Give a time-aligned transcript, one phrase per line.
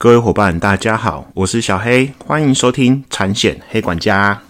[0.00, 4.40] 各位伙伴，大家好，我是小黑，欢迎收听产险黑管家。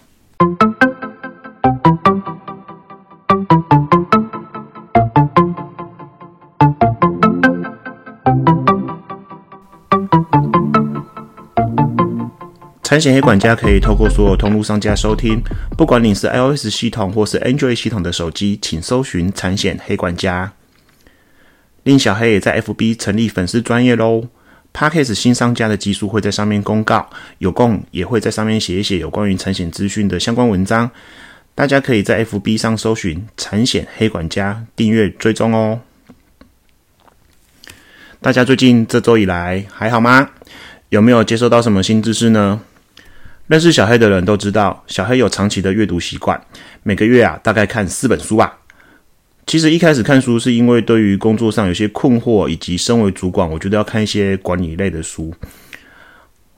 [12.82, 15.42] 产险黑管家可以透过所有通路商家收听，
[15.78, 20.52] 不管你是 iOS 系统或是 Android 系统的手机，请搜寻产险黑管家。
[21.84, 24.24] 令小黑也在 FB 成立粉丝专业喽
[24.78, 27.04] p a c k e s 新商家的技术会在上面公告，
[27.38, 30.88] 有空也会在上面写一写有关于产险资讯的相关文章，
[31.52, 35.80] 大家可以在 FB 上搜寻产险黑管家订阅追踪哦。
[38.20, 40.30] 大家最近这周以来还好吗？
[40.90, 42.60] 有没有接收到什么新知识呢？
[43.48, 46.40] 认识小黑的人都知道，小黑有长期的阅读习惯，
[46.84, 48.56] 每个月啊大概看四本书吧。
[49.48, 55.34] 其实一开始看书是因为对于工作上有些困惑，以及身为主管，我觉得要看一些管理类的书，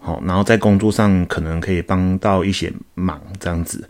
[0.01, 3.89] 好，然后在工作上可能可以帮到一些忙，这样子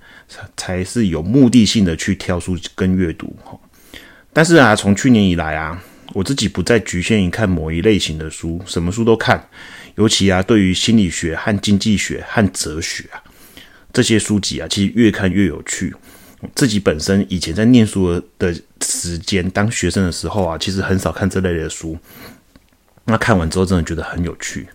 [0.55, 3.35] 才是有目的性的去挑书跟阅读。
[4.35, 9.43] 但是啊，从去年以来啊，我自己不再局限于看某一类型的书，什么书都看。
[9.95, 13.17] 尤其啊，对于心理学和经济学和哲学啊
[13.95, 15.95] 这些书籍啊，其实越看越有趣。
[16.55, 21.99] 自己本身以前在念书的时间，当学生的时候啊，其实很少看这类的书。
[23.05, 24.67] 那看完之后，真的觉得很有趣。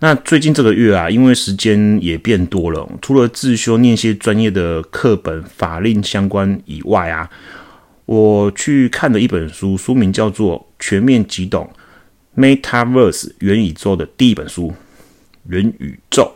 [0.00, 7.30] 那最近这个月啊，因为时间也变多了，除了自修念些专业的课本、法令相关以外啊，
[8.06, 11.70] 我去看了一本书，书名叫做《全面极懂》。
[12.34, 14.72] Metaverse 元宇宙的第一本书，
[15.48, 16.32] 元宇宙。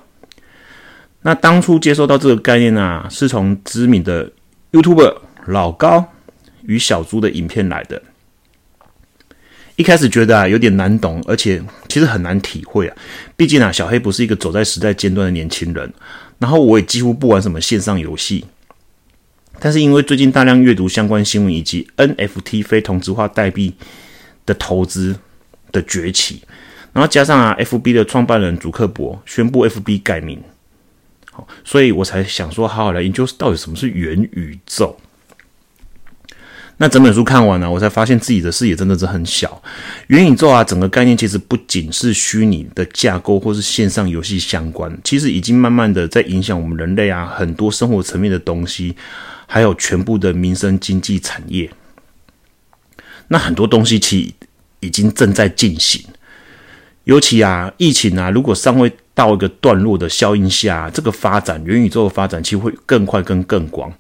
[1.27, 4.31] 那当初接收到这个概念啊，是从知名的
[4.71, 5.13] YouTuber
[5.47, 6.13] 老高
[6.63, 8.01] 与小猪的影片来的。
[9.75, 12.97] 一开始觉得啊有点难懂，而且其实很难体会啊。
[13.37, 15.93] 毕竟啊，小黑不是一个走在时代尖端的年轻人，
[16.39, 18.45] 然后我也几乎不玩什么线上游戏。
[19.59, 23.75] 但是因为最近大量阅读相关新闻以及 NFT 非同质化代币
[24.47, 25.17] 的投资。
[25.73, 26.41] 的崛起，
[26.93, 30.41] 然后加上啊，FB 的创办人祖克伯宣布 FB 改名，
[31.65, 34.97] 所以我才想说，好好来研究到底什么是元宇宙。
[36.79, 39.63] 那整本书看完了，我才发现自己的视野真的是很小。
[40.09, 48.95] 元宇宙啊，整个概念其实不仅是虚拟的架构或是线上游戏相关，其实已经慢慢的在影响我们人类啊很多生活层面的东西，
[49.47, 51.71] 还有全部的民生经济产业。
[53.29, 54.35] 那很多东西其实
[54.81, 56.05] 已经正在进行，
[57.07, 63.93] 尤其啊，疫情啊，如果尚未到一个段落的效应下，这个发展元宇宙的发展其实会更快跟更广，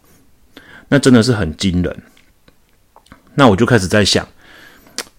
[0.89, 2.03] 那真的是很惊人。
[3.37, 4.27] 那我就开始在想，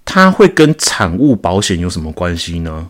[0.03, 2.89] 它会跟产物保险有什么关系呢？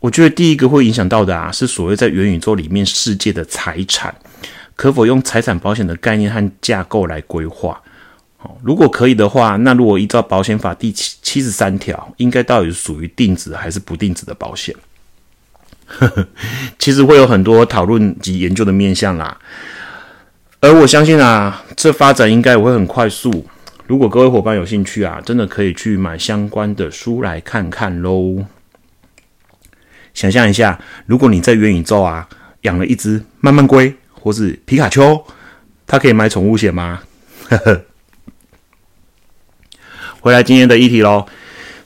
[0.00, 4.12] 我觉得第一个会影响到的啊，是所谓在元宇宙里面世界的财产，
[4.74, 7.80] 可否用财产保险的概念和架构来规划？
[8.62, 14.74] 如果可以的话，那如果依照保险法第七七十三条，应该到底是属于定值还是不定值的保险？
[16.78, 19.36] 其实会有很多讨论及研究的面向啦。
[20.60, 23.46] 而我相信啊，这发展应该也会很快速。
[23.86, 28.44] 如果各位伙伴有兴趣啊，真的可以去买相关的书来看看喽。
[30.14, 32.28] 想象一下，如果你在元宇宙啊
[32.62, 35.24] 养了一只慢慢龟或是皮卡丘，
[35.86, 37.00] 它可以买宠物险吗？
[37.48, 37.82] 呵呵。
[40.28, 41.24] 回来今天的议题喽。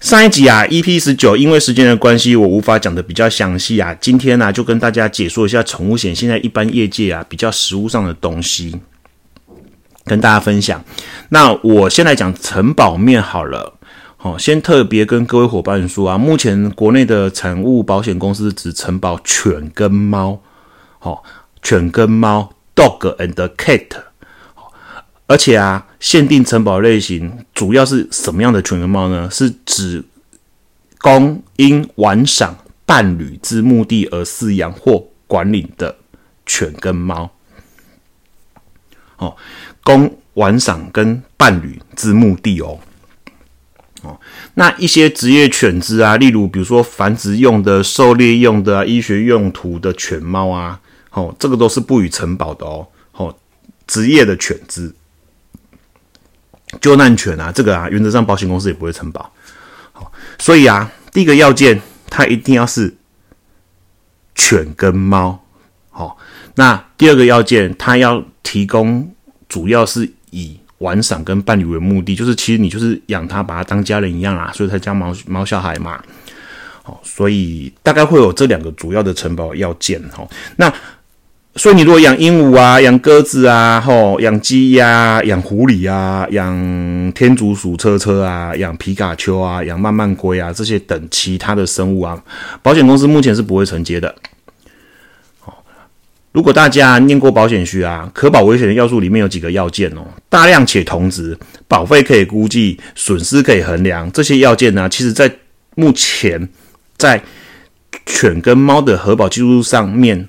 [0.01, 3.97] 上一集啊，EP 十九，因为时间的关系，我无法讲的比较详细啊。
[4.01, 8.81] 今天呢，就跟大家解说一下宠物险现在一般业界啊比较实务上的东西，
[10.07, 10.85] 跟大家分享。
[11.29, 13.75] 那我先来讲承保面好了。
[14.17, 20.41] 好，先特别跟各位伙伴说啊，目前国内的产物保险公司只承保犬跟猫，
[20.99, 21.23] 好，
[21.63, 23.87] 犬跟猫，dog and cat。
[25.33, 29.31] 而且啊，限定城堡类型主要是什么样的犬跟猫呢？
[29.31, 30.05] 是指
[30.99, 32.55] 供因玩赏
[32.85, 35.97] 伴侣之目的而饲养或管理的
[36.45, 37.31] 犬跟猫。
[39.17, 39.35] 哦，
[39.83, 42.79] 供玩赏跟伴侣之目的哦。
[44.03, 44.21] 哦，
[44.53, 50.79] 那一些职业犬只啊，例如比如说繁殖用的、狩猎用的、医学用途的犬猫啊，
[51.13, 52.87] 哦，这个都是不予承保的哦。
[53.13, 53.35] 哦，
[53.87, 54.95] 职业的犬只。
[56.81, 59.31] 救难犬啊，这个啊，原则上保险公司也不会承保。
[59.93, 62.95] 好，所以啊，第一个要件，它一定要是
[64.35, 65.39] 犬跟猫。
[65.91, 66.17] 好，
[66.55, 69.15] 那第二个要件，它要提供
[69.49, 76.03] 主要是以玩赏跟伴侣为目的，就是其实你就是养它，把它当家人一样啊，所以才叫猫猫小孩嘛。
[76.83, 80.27] 好，所以大概会有这两个主要的承保要件哈。
[80.57, 80.73] 那
[81.55, 92.19] 所以你如果养鹦鹉啊、养鸽子啊、吼养鸡呀、养狐狸啊、养天竺鼠车车啊、养皮卡丘啊、养慢慢龟啊这些等其他的生物啊，
[92.63, 94.15] 保险公司目前是不会承接的。
[96.33, 100.01] 如果大家念过保险序啊，可保危险的要素里面有几个要件哦，
[100.31, 101.37] 大量且同值，
[101.69, 105.31] 保费可以估计，损失可以衡量，这些要件呢，其实在
[105.77, 106.49] 目前
[106.97, 107.23] 在
[108.07, 110.27] 犬跟猫的核保技术上面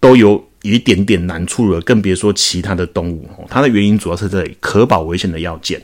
[0.00, 3.28] 都有一点点难处了，更别说其他的动物。
[3.48, 5.82] 它的原因主要是在可保危险的要件。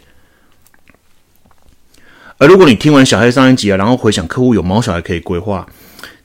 [2.39, 5.67] 而如果你听完小黑上一集啊，然后回想客户有猫小孩可以规划。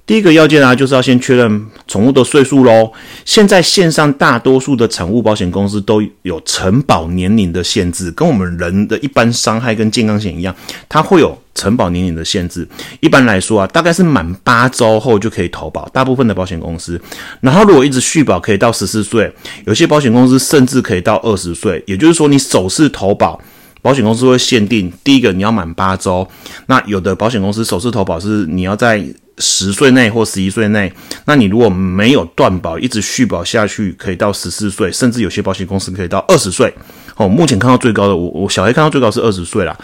[0.10, 2.92] 第一个要件啊，就是要先确认宠物的岁数喽。
[3.26, 10.56] 现在线上大多数的宠物保险公司都有承保年龄的限制，跟我们人的一般伤害跟健康险一样，
[10.90, 12.68] 它会有承保年龄的限制。
[13.02, 17.00] 一般来说啊，大概是满八周后就可以投保，大部分的保险公司。
[17.42, 19.32] 然后如果一直续保，可以到十四岁，
[19.66, 21.84] 有些保险公司甚至可以到二十岁。
[21.86, 23.40] 也就是说，你首次投保，
[23.84, 26.28] 保险公司会限定第一个你要满八周。
[26.66, 29.06] 那有的保险公司首次投保是你要在
[29.40, 30.92] 十岁内或十一岁内，
[31.26, 36.74] 那你如果没有断保，一直续保下去，可以到十四岁，甚至有些保险公司可以到二十岁。
[37.16, 39.78] 哦，目前看到最高的，我我小黑看到最高是二十岁啦。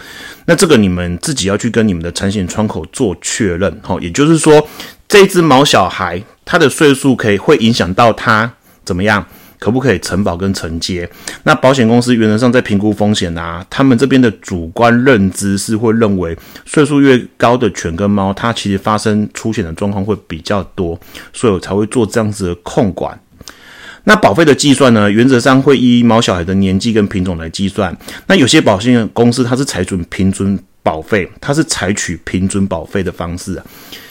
[0.46, 3.80] 那这个你们自己要去跟你们的产险窗口做确认。
[3.86, 4.66] 哦，也就是说，
[5.08, 8.50] 这只毛小孩他的岁数可以会影响到他
[8.84, 9.26] 怎么样？
[9.58, 11.08] 可不可以承保跟承接？
[11.44, 20.98] 那保险公司原则上在评估风险啊，他们这边的主观认知是会认为岁数越高的犬跟猫，它其实发生出险的状况会比较多，
[21.32, 23.18] 所以我才会做这样子的控管。
[24.04, 27.96] 那保费的计算呢，原则上会依猫小孩的年纪跟品种来计算。
[28.28, 33.66] 那有些保险公司它是采取平均保费，它是采取平均保费的方式啊，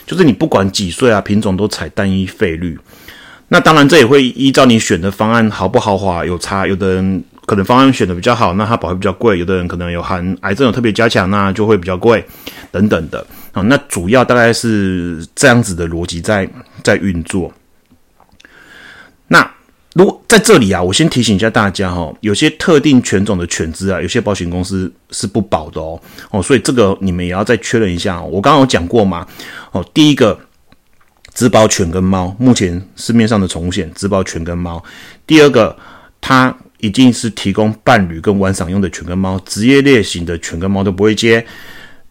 [0.05, 2.77] 就是你不管几岁啊，品种都采单一费率。
[3.47, 6.65] 那当然，这也会依照你选的方案豪不豪华有差。
[6.65, 12.25] 有的人可能方案选的比较好，那它保费比较贵；有的人可能有含癌症有特别加强，那就会比较贵，
[12.71, 13.23] 等等的。
[13.51, 16.49] 啊，那主要大概是这样子的逻辑在
[16.81, 17.53] 在运作。
[19.27, 19.47] 那
[19.93, 26.01] 如果在这里啊，我先提醒一下大家哈，有些特定犬种的犬只啊，有些保险公司是不保的哦。
[26.31, 28.19] 哦，所以这个你们也要再确认一下。
[28.19, 29.25] 我刚刚有讲过嘛？
[29.71, 30.39] 哦，第一个。
[31.35, 34.81] 只保犬跟猫，目前市面上的宠物险只保犬跟猫。
[35.27, 35.77] 第二个，
[36.21, 41.45] 它一定是提供伴侣跟玩赏用的犬跟猫，职业猎型的犬跟猫都不会接。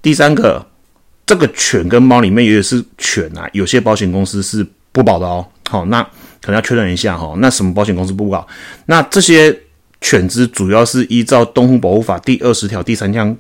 [0.03, 0.65] 第三个，
[1.25, 5.47] 这个犬跟猫里面也是犬啊，有些保险公司是不保的哦。
[5.71, 6.03] 好，那
[6.43, 7.35] 可能要确认一下哈。
[7.39, 8.47] 那什么保险公司不保？
[8.85, 9.59] 那这些
[10.03, 13.35] 犬只主要是依照《动物保护法》第二十条第三项，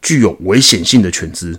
[0.00, 1.58] 具有危险性的犬只。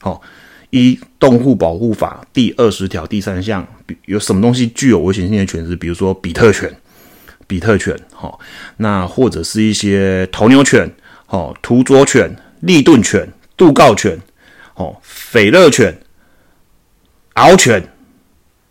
[0.00, 0.22] 好。
[0.70, 3.66] 一动物保护法第二十条第三项，
[4.06, 5.76] 有什么东西具有危险性的犬只？
[5.76, 6.74] 比如说比特犬、
[7.46, 8.36] 比特犬，哈，
[8.78, 10.90] 那或者是一些头牛犬、
[11.28, 13.26] 哦，图卓犬、利顿犬、
[13.56, 14.18] 杜告犬、
[14.74, 15.96] 哦，斐乐犬、
[17.34, 17.82] 獒犬、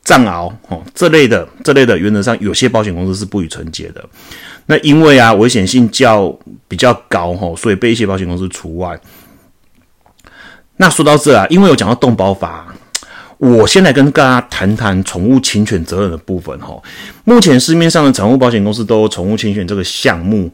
[0.03, 4.05] 藏獒，哦，这类的这类的，原则上有些保险公司是不予承接的。
[4.67, 6.37] 那因为啊，危险性较
[6.67, 8.99] 比较高，哈，所以被一些保险公司除外。
[10.77, 12.73] 那说到这啊，因为有讲到动保法，
[13.37, 16.77] 我先来跟大家谈谈宠物侵权责任的部分哈。
[17.23, 20.51] 目前市面上的宠物保险公司都有宠物侵权这个项目，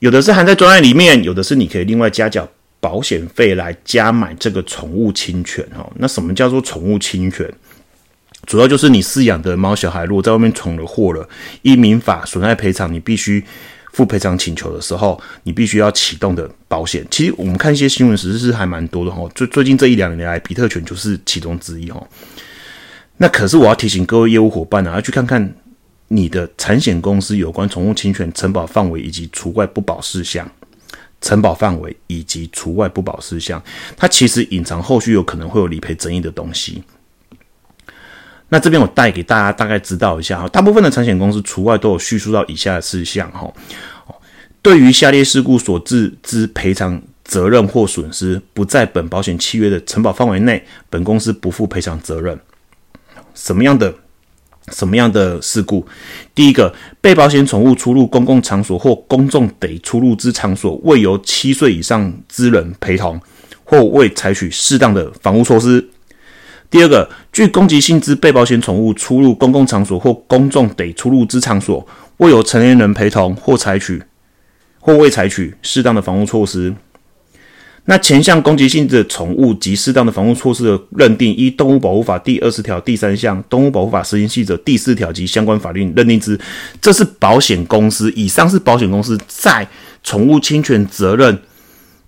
[0.00, 2.46] 有的是含在专案里面，有的是你可以另外加缴
[2.80, 5.90] 保险费来加买这个宠物侵权哈。
[5.96, 7.50] 那什么叫做宠物侵权？
[8.46, 11.26] 主要就是你饲养的猫小孩如果在外面闯了祸了，
[11.62, 13.42] 依民法损害赔偿，你必须。
[13.92, 17.06] 付赔偿请求的时候，你必须要启动的保险。
[17.10, 19.26] 其实我们看一些新闻，实是还蛮多的哈。
[19.34, 22.02] 最最近这一两年来，比特犬就是其中之一哈。
[23.18, 25.54] 那可是我要提醒各位业务伙伴啊，要去看看
[26.08, 30.50] 你的产险公司有关宠物侵权承保范围以及除外不保事项。
[31.20, 33.62] 承保范围以及除外不保事项，
[33.96, 36.82] 它其实隐藏后续有可能会有理赔争议的东西。
[38.52, 43.50] 那这边我带给大家大概知道一下哈，大部分的产险公司除外都有叙述到以下的事项哈。
[44.60, 52.38] 对于下列事故所致之赔偿责任或损失不在本保险契约的承保范围内，本公司不负赔偿责任。
[53.34, 53.94] 什么样的
[54.68, 55.86] 什么样的事故？
[56.34, 63.18] 第一个，被保险宠物出入公共场所或公众得出入之场所，未由七岁以上之人陪同，
[63.64, 65.88] 或未采取适当的防护措施。
[66.72, 71.86] 第二个，具攻击性之被保险宠物出入公共场所或公众得出入之场所，
[72.16, 74.02] 未有成年人陪同或采取
[74.80, 76.74] 或未采取适当的防护措施。
[77.84, 86.40] 那前项攻击性的宠物及适当的防护措施的认定，依《动物保护法》第二十条第三项、《动物保护法实行细则》第四条及相关法律认定之，
[86.80, 89.68] 这是保险公司以上是保险公司在
[90.02, 91.38] 宠物侵权责任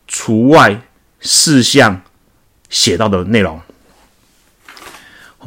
[0.09, 0.81] 除外
[1.21, 2.01] 事项
[2.71, 3.61] 写到的内容。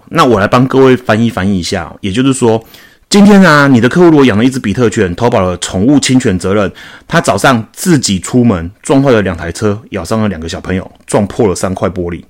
[0.10, 2.64] 那我来帮各位翻译翻译一下，也就是说。
[3.10, 6.70] 今天啊，你的客户如果养了一只比特犬，投保了宠物侵权责任，
[7.08, 12.22] 他早上自己出门撞坏了两台车，咬伤了两个小朋友，撞破了三块玻璃。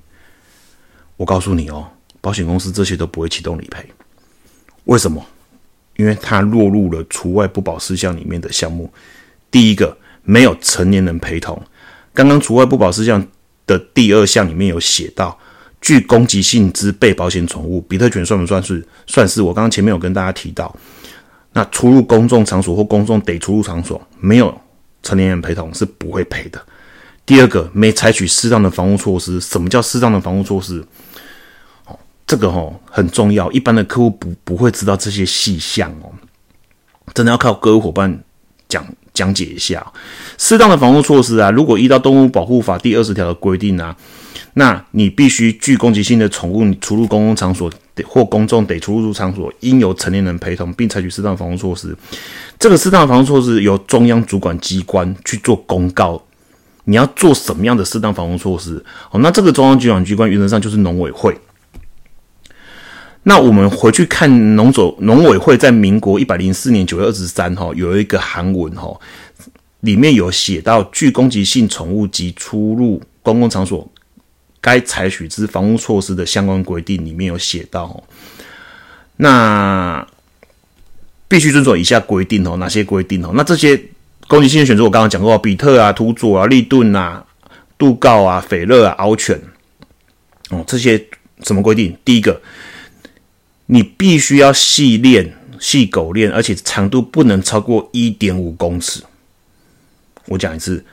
[1.16, 1.84] 我告诉你哦，
[2.20, 3.84] 保险公司这些都不会启动理赔。
[4.84, 5.20] 为什么？
[5.96, 8.88] 因为它落入了除外不保事项里面的项目。
[9.50, 11.60] 第一个，没有成年人陪同。
[12.14, 13.26] 刚刚除外不保事项
[13.66, 15.36] 的第二项里面有写到。
[15.80, 18.84] 具攻击性之被保险宠物，比特犬算不算是？
[19.06, 19.40] 算是。
[19.40, 20.74] 我刚刚前面有跟大家提到，
[21.52, 24.52] 那出入公众场所或公众得出入场所，没有
[25.02, 26.60] 成年人陪同是不会赔的。
[27.24, 29.40] 第二个，没采取适当的防护措施。
[29.40, 30.84] 什么叫适当的防护措施？
[31.86, 36.10] 哦，这个哦很重要，一般的客户不不会知道这些细项哦，
[37.14, 38.22] 真的要靠各位伙伴
[38.68, 39.86] 讲讲解一下。
[40.38, 43.96] 适当的防护措施啊，如果依照《动物保护法》第二十条的规定啊。
[44.58, 47.70] 那你必须具攻击性的宠物，你出入公共场所
[48.04, 51.96] 或公众得出入场所，应由成年人陪同，并采取适当防护措施。
[52.58, 56.20] 这个适当防护措施由中央主管机关去做公告。
[56.86, 58.84] 你要做什么样的适当防护措施？
[59.12, 61.38] 哦，那这个中央主管机关原则上就是农委会。
[63.22, 68.92] 那我们回去看农总农委会在民国一百零四年九月二十三号有一个函文哈，
[69.82, 73.88] 里面有写到具攻击性宠物及出入公共场所。
[74.68, 78.04] 该采取之防护措施的相关规定里面有写到，
[79.16, 80.06] 那
[81.26, 82.58] 必须遵守以下规定哦。
[82.58, 83.32] 哪些规定哦？
[83.34, 83.82] 那这些
[84.26, 87.24] 攻击性的犬只，我刚刚讲过，比特啊、图佐啊、利顿啊、
[87.78, 89.40] 杜告啊、斐勒啊、獒犬
[90.50, 91.02] 哦，这些
[91.44, 91.96] 什么规定？
[92.04, 92.42] 第一个，
[93.66, 99.02] 你必须要细链、细狗链，而且长度不能超过一点五公尺。
[100.26, 100.84] 我讲一次。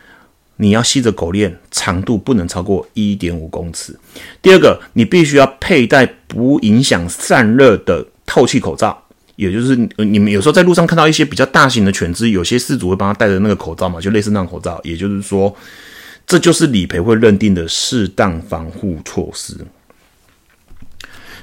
[0.57, 3.97] 你要系着狗链，长度不能超过一点五公尺。
[4.41, 8.97] 第二个，你必须要佩戴不影响散热的透气口罩，
[9.35, 14.79] 也就是你们有时候在路上看到一些比较大型的犬只，有些饲主会帮他戴着那个口罩嘛，就类似那种口罩。
[14.83, 15.53] 也就是说，
[16.25, 19.57] 这就是理赔会认定的适当防护措施。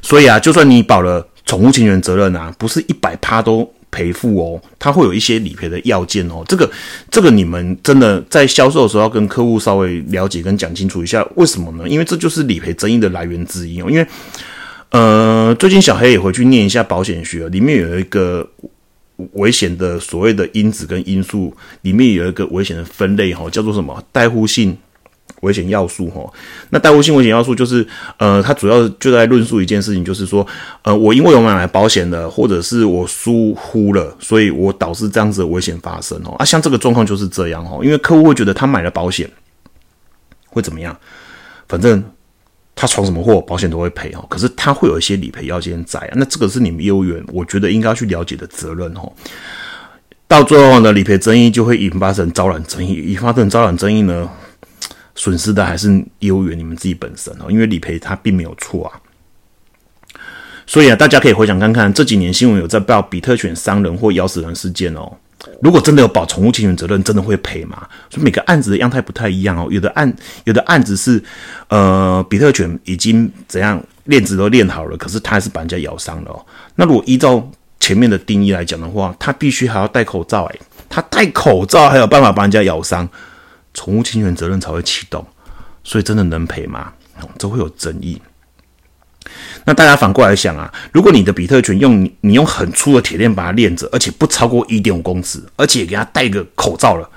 [0.00, 3.72] 所以啊，就算你保了宠物侵权责任啊，不是一百趴都。
[3.92, 6.42] 赔付哦，它会有一些理赔的要件哦。
[6.48, 6.68] 这个，
[7.08, 11.88] 这个你们真的在销售的时候要跟客户稍微了解跟讲清楚一下，为什么呢？
[11.88, 13.86] 因为这就是理赔争议的来源之一哦。
[13.88, 14.06] 因为，
[14.90, 18.48] 呃，最近小黑也回去念一下保险学，里面有一个
[19.34, 24.02] 危险的所谓的因子跟因素，里面有一个危险的分类哈，叫做什么？
[24.10, 24.76] 代护性。
[25.42, 26.24] 危险要素，哈，
[26.70, 30.46] 那代护性危险要素就是，呃，它主要就在论述一件事情，就是说，
[30.82, 39.28] 呃，我因为我买保险了，或者是我疏忽了，所以我导致这样子的危险发生，哦，啊，像这个状况就是这样，哦，因为客户会觉得他买了保险
[40.46, 40.96] 会怎么样，
[41.68, 42.00] 反正
[42.76, 49.12] 他闯什么祸，保险都会赔，哦，可是他会有一些理赔要件在啊，那这个是你们业务员，我觉得应该要去了解的责任，哦，
[50.28, 54.30] 到最后呢，理赔争议就会引发成招揽争议，引发成招揽争议呢。
[55.22, 58.90] 损失的还是业务员你们自己本身哦，因为理赔他并没有错啊。
[60.66, 65.12] 所以啊，大家可以回想看看这几年新闻有在报比特犬伤人或咬死人事件哦。
[65.60, 67.86] 如果真的有保宠物侵权责任，真的会赔吗？
[68.10, 69.68] 所以每个案子的样态不太一样哦。
[69.70, 70.12] 有的案
[70.42, 71.22] 有的案子是
[71.68, 76.44] 呃比特犬已经怎样链子都链好了，可是他还是把人家咬伤了哦。
[76.74, 77.48] 那如果依照
[77.78, 83.08] 前面的定义来讲的话，他必须还要戴口罩诶，他戴口罩还有办法把人家咬伤。
[83.74, 85.26] 宠物侵权责任才会启动，
[85.82, 86.92] 所以真的能赔吗？
[87.38, 88.20] 这会有争议。
[89.64, 97.08] 那大家反过来想啊，如果你的比特犬用你用很粗的铁链把它链着，而且不超过一点五公尺，而且给它戴个口罩了，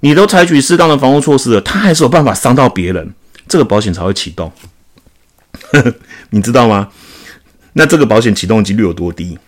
[0.00, 3.14] 你都采取适当的防护措施了，它还是有办法伤到别人，
[3.46, 4.52] 这个保险才会启动。
[6.30, 6.88] 你知道吗？
[7.74, 9.38] 那这个保险启动几率有多低？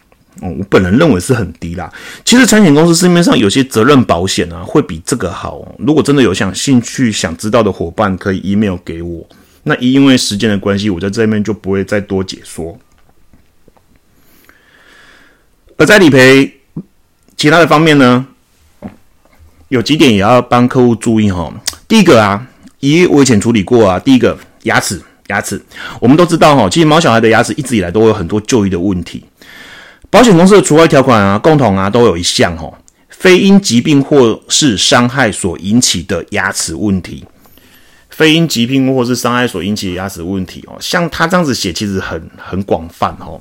[0.40, 1.92] 哦，我本人认为是很低啦。
[2.24, 5.74] 其实产险公司市面上有些责任保险啊，会比这个好。
[5.78, 9.26] 如果真的有想兴趣想知道的伙伴，可以 email 给我。
[9.62, 12.78] 那因为时间的关系，我在这边就不会再多解说。
[15.76, 16.60] 而在理赔
[17.36, 18.26] 其他的方面呢，
[19.68, 21.52] 有几点也要帮客户注意哈。
[21.86, 22.46] 第一个啊，
[22.80, 25.60] 以我以前处理过啊，第一个牙齿，牙齿，
[26.00, 29.24] 我们都知道哈，其实毛小孩的牙齿一直以来都有很多就医的问题。
[30.10, 32.74] 保险公司的除外条款啊，共同啊都有一项哦，
[33.08, 37.24] 非因疾病或是伤害所引起的牙齿问题，
[38.08, 43.40] 非因疾病或是伤害所引起的牙齿问题哦，像他这样子写，其实很很广泛哦。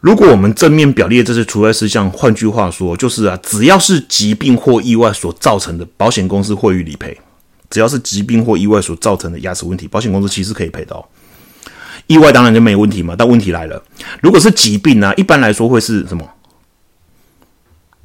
[0.00, 7.18] 如果我们正面表列这些除外事项，换句话说，就是啊，只要是疾病或意外所造成的，保险公司会予理赔。
[7.68, 11.04] 只要是疾病或意外所造成的牙齿问题，保险公司其实可以赔的哦。
[12.06, 13.82] 意外当然就没问题嘛，但问题来了，
[14.22, 16.28] 如果是疾病呢，一般来说会是什么？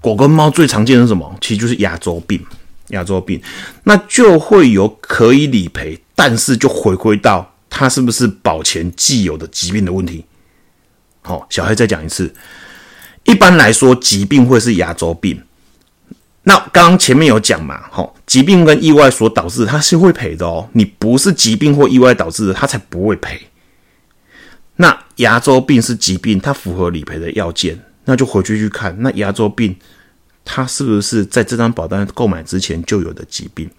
[0.01, 1.36] 狗跟猫最常见的是什么？
[1.39, 2.43] 其实就是牙周病。
[2.88, 3.41] 牙周病，
[3.86, 10.25] 那就会有可以理赔，但是就回归到它是不是保前既有的疾病的问题。
[11.22, 12.34] 好，小黑再讲一次。
[13.24, 15.41] 一般来说，疾病会是牙周病。
[16.43, 20.67] 那刚刚前面有讲嘛，好，疾病跟意外所导致，它是会赔的哦。
[20.74, 23.39] 你不是疾病或意外导致的，它才不会赔。
[24.75, 29.75] 那牙周病是疾病，它符合理赔的要件，那就回去去看，那牙周病
[30.44, 33.70] 它是不是在这张保单购买之前就有的疾病？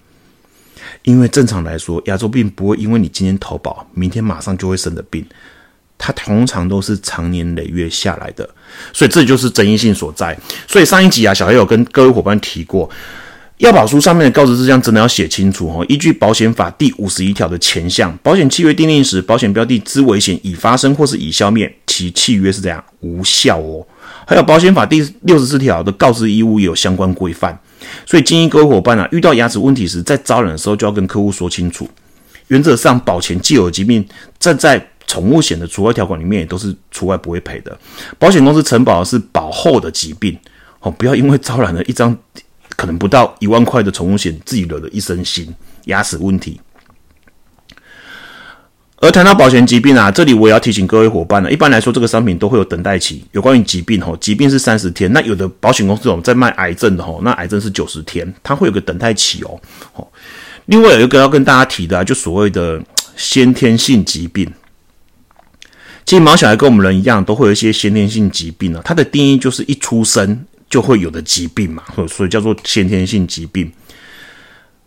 [1.02, 5.24] 因为正常来说，牙周病不会因为你今天投保，明天马上就会生的病。
[5.98, 8.48] 它通常都是长年累月下来的，
[8.92, 10.36] 所以这就是争议性所在。
[10.66, 12.90] 所以上一集啊，小黑有跟各位伙伴提过，
[13.62, 15.86] 要保书上面的告知事项真的要写清楚哦。
[15.88, 23.86] 依据保险法第五十一条的前项，保险契约订立时，保险标的之危险已发生或是已消灭，其契约是这样无效哦。
[24.26, 27.56] 还有保险法第六十四条的告知义务也有相关规范，
[28.04, 31.88] 所以建议各位伙伴啊，遇到牙齿问题时，在招揽的时候就要跟客户说清楚。
[32.48, 34.04] 原则上，保前既有疾病，
[34.40, 37.78] 站在宠物险的除外条款里面也都是除外不会赔的。
[38.18, 40.36] 保险公司承保的是保后的疾病
[40.80, 42.16] 哦，不要因为招揽了一张
[42.82, 45.46] 可能不到一万块的宠物险，自己惹了一身腥
[45.84, 46.60] 牙齿问题。
[48.96, 51.52] 而谈到保险疾病啊，这里我也要提醒各位伙伴了。
[51.52, 53.24] 一般来说，这个商品都会有等待期。
[53.30, 59.60] 有关于疾病吼，疾病是三十天，那有的保险公司我们在卖癌症的吼，那癌症是九十天，它会有个等待期哦。
[59.94, 60.04] 哦，
[60.66, 62.82] 另外有一个要跟大家提的啊，就所谓的
[63.14, 64.52] 先天性疾病。
[66.04, 68.82] 其实毛小孩跟我们人一样，都会有一些先天性疾病啊。
[68.84, 73.70] 它的定义就是一出生就会有的疾病嘛，所以叫做先天性疾病。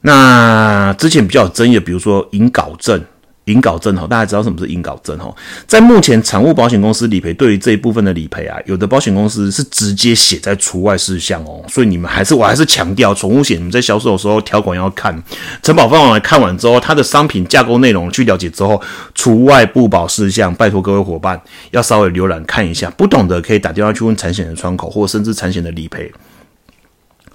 [0.02, 3.00] 那之前比较争议的，比如说隐睾症。
[3.46, 5.34] 隐睾症哈，大家知道什么是隐睾症哈？
[5.68, 11.64] 在目前产物保险公司理赔对于这一部分的理赔啊，有的保险公司是直接写在除外事项哦。
[11.68, 15.16] 所以你们还是我还是强调，宠物险你们在销售的时候条款要看，
[15.62, 18.82] 承保范围看完之后，它的商品架构内容去了解之后，
[19.14, 26.12] 除外不保事项，拜托各位伙伴要稍微浏览看一下，不懂的可以打电话去问产险的窗口，或甚至产险的理赔。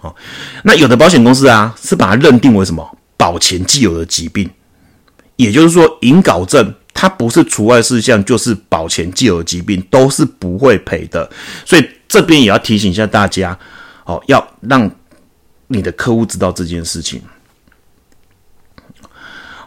[0.01, 0.15] 好，
[0.65, 4.51] 那有的保险公司啊，是把它认定为什么保前既有的疾病。
[5.43, 11.29] 也就是说，隐睾症它不是除外事项，就是保前既有疾病都是不会赔的。
[11.65, 13.59] 所以这边也要提醒一下大家，
[14.05, 14.91] 哦，要让
[15.69, 17.23] 你的客户知道这件事情。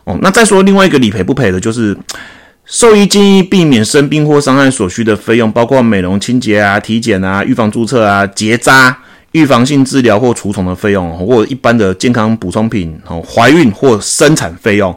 [0.03, 1.97] 哦，那再说另外一个理赔不赔的，就是
[2.65, 8.95] 兽医建议避免生病或伤害所需的费用，包括美容、清洁啊、体检啊、预防注册啊、结扎、
[9.31, 14.93] 预防性治疗或除虫的费用，或一般的健康补充品、哦，怀孕或生产费用。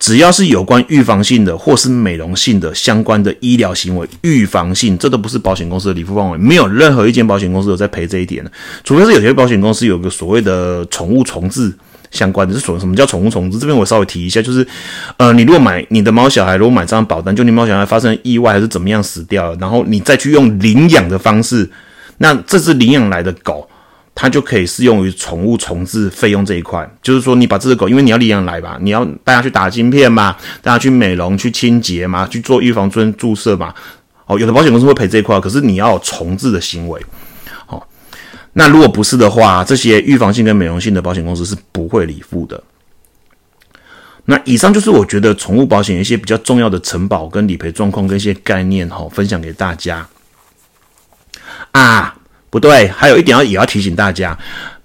[0.00, 8.50] 只要是有关预防性的或是美容性的相关的医疗行为，预防性这都不是保险公司的理赔范围，没有任何一间保险公司有在赔这一点的，
[8.82, 11.72] 除非是有些保险公司有个所谓的宠物重置
[12.10, 13.58] 相关的，是所什么叫宠物重置？
[13.58, 14.66] 这边我稍微提一下，就是
[15.18, 21.70] 呃，你如果买你的猫小孩，如果买这张保单，就你猫小孩发生意外还是怎么样死掉，然后你再去用领养的方式，
[22.18, 23.69] 那这只领养来的狗。
[24.22, 33.72] 它就可以适用于宠物重置费用这一块，就是说你把这只狗，因为你要领养来吧，你要带它去打晶片嘛，带它去美容、去清洁嘛，去做预防针注射嘛。
[34.26, 37.00] 哦，有的保险公司会赔这一块，可是你要重置的行为。
[37.68, 37.82] 哦，
[38.52, 42.62] 那如果不是的话，这些预防性跟美容性的保险公司是不会理付的。
[44.26, 50.06] 那以上就是我觉得宠物保险一些比较重要的承保跟理赔状况跟一些概念哈，分享给大家
[51.70, 52.14] 啊。
[52.50, 54.36] 不对，还有一点要也要提醒大家，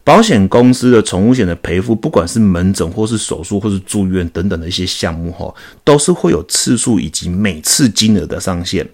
[0.04, 5.51] 保险公司的宠物险的赔付，不管是门诊或是手术或是住院等等的一些项目哈，
[5.84, 8.88] 都是会有次数以及每次金额的上限。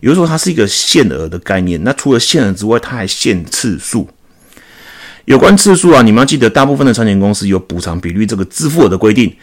[0.00, 1.82] 也就是说，它是一个限额的概念。
[1.84, 4.08] 那除了限额之外，它还限次数。
[5.26, 9.34] 有关次数啊，你们要记得，大部分的产险公司有补偿比率这个支付额的规定。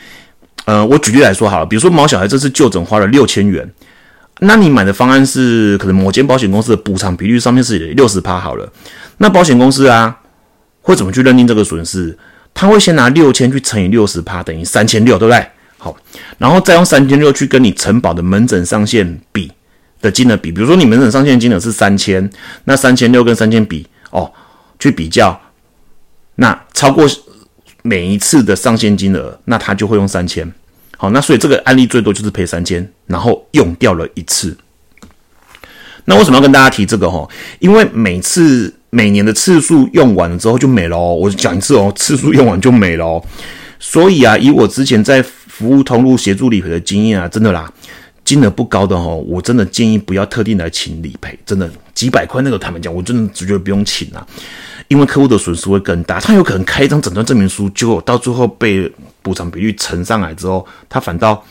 [0.66, 3.68] 呃，我举例来说好了，比如说毛小孩这次就诊花了六千元。
[4.44, 8.68] 那你买的方案是可能某间保险公司的补偿比率上面是六十趴好了，
[9.18, 10.20] 那保险公司啊
[10.82, 12.18] 会怎么去认定这个损失？
[12.54, 15.48] 他会先拿六千去乘以六十趴，等于三千六，对不对？
[15.78, 15.96] 好，
[16.40, 19.52] 然后再用三千六去跟你承保的门诊上限比
[20.02, 22.28] 的金额比，比如说你门诊上限金额是三千，
[22.66, 24.32] 那三千六跟三千比哦
[24.80, 25.40] 去比较，
[26.36, 27.08] 那超过
[27.84, 30.52] 每一次的上限金额，那他就会用三千。
[31.02, 34.56] 好，那所以这个案例最多就是赔三千，然后用掉了一次。
[36.06, 37.10] 那为什么要跟大家提这个？
[37.10, 41.16] 哈，因为每次每年的次数用完了之后就没了哦。
[41.16, 43.24] 我讲一次哦，次数用完就没了哦。
[43.80, 47.68] 所以啊，以我之前在服务通路协助理赔的经验啊，真的啦，
[48.24, 51.36] 金额不高的哦，我真的建议不要特定来请理赔。
[51.44, 54.24] 真的几百块那个他们讲，我真的只觉得不用请啊，
[54.92, 56.20] 因为客户的损失会更大。
[56.20, 61.42] 他有可能开一张诊断证明书，结果到最后被补偿比率乘上来之后，他反倒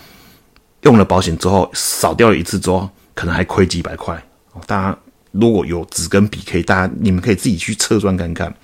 [0.83, 4.23] 用了保险之后少掉了一次之后，可能还亏几百块。
[4.67, 4.99] 大家
[5.33, 8.55] 如果有纸跟笔，可以大家你们可以自己去测算看看，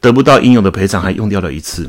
[0.00, 1.88] 得不到应有的赔偿，还用掉了一次，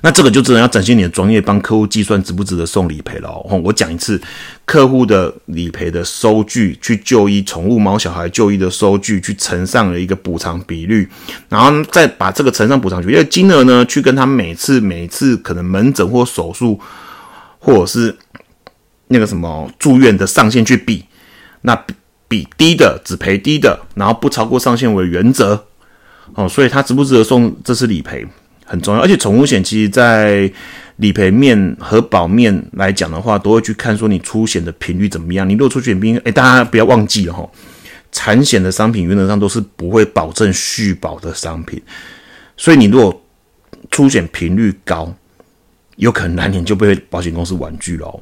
[0.00, 3.60] 那这个就只能要展现你的专业，帮客户计算值不值得送理赔了哦。
[3.62, 4.20] 我讲一次，
[4.64, 11.08] 客户的理赔的收据去就医宠物猫小孩就医的收据，去乘上了一个补偿比率，
[11.48, 16.80] 然后再把这个乘上补偿比率金额呢，去跟他每次每次可能门诊或手术，
[17.58, 18.16] 或者是
[19.08, 21.04] 那个什么住院的上限去比。
[21.62, 21.76] 那
[22.28, 25.66] 比低的只赔低的，然后不超过上限为原则
[26.34, 28.26] 哦，所以它值不值得送这次理赔
[28.68, 29.00] 很重要。
[29.00, 30.50] 而且宠物险其实，在
[30.96, 35.48] 理赔面和保面来讲的话，都会去看说你出险的频率怎么样。
[35.48, 37.48] 你如果出险频，哎，大家不要忘记了哈，
[38.12, 41.80] 产险的商品原则上都是不会保证续保的商品，
[42.56, 43.22] 所以你如果
[43.90, 45.14] 出险频率高，
[45.96, 48.20] 有可能来年就被保险公司婉拒了。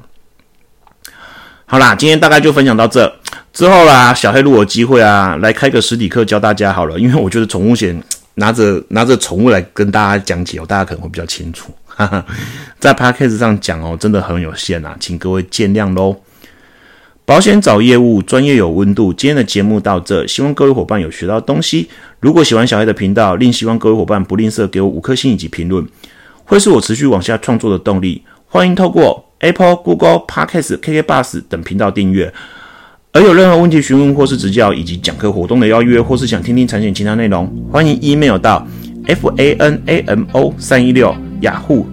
[1.65, 3.13] 好啦，今天大概就分享到这。
[3.51, 6.97] 之后啦，小黑如果有机会啊，来开个实体课教大家好了。
[6.99, 8.01] 因为我觉得宠物险
[8.37, 11.71] 拿着拿着宠物来跟大家讲解哦，大家可能会比较清楚。
[12.79, 16.15] 在 podcast 上讲哦，真的很有限啊，请各位见谅喽。
[17.25, 19.11] 保险找业务，专业有温度。
[19.13, 21.89] 今天的节目到这，希望各位伙伴有学到东西。
[22.19, 25.85] 如果喜欢小黑的频道，另希望各位伙伴不吝啬给我五颗星以及评论，
[26.45, 28.23] 会是我持续往下创作的动力。
[28.47, 29.25] 欢迎透过。
[29.39, 32.33] Apple、Google、Podcast、KK Bus 等频道订阅，
[33.17, 38.63] 而有任何问题询问或是指教，以及讲课活动的邀约，或是想听听产险其他内容，欢迎 email 到
[39.07, 41.87] fanamo 三一六雅虎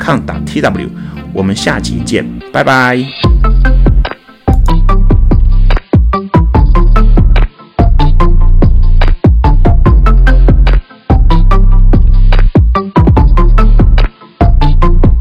[0.00, 0.88] .com 打 tw。
[1.32, 2.98] 我们下集见，拜拜。